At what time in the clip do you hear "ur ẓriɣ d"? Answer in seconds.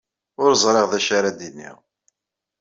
0.41-0.93